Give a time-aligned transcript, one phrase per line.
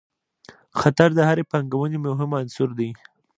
[0.79, 2.89] خطر د هرې پانګونې مهم عنصر دی.